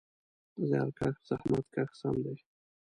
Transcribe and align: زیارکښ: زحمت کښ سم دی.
زیارکښ: 0.69 1.13
زحمت 1.27 1.65
کښ 1.73 1.89
سم 1.99 2.15
دی. 2.25 2.35